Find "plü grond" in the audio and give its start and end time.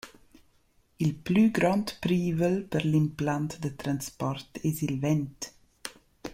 1.29-1.87